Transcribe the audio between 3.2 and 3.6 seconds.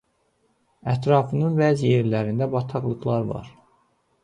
var.